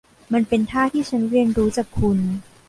[0.33, 2.19] มันเป็นท่าที่ฉันเรียนรู้จากคุณ